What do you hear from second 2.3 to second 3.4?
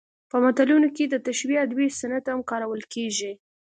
کارول کیږي